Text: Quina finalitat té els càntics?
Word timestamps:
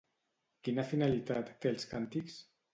Quina 0.67 0.85
finalitat 0.93 1.53
té 1.61 1.73
els 1.75 1.89
càntics? 1.95 2.43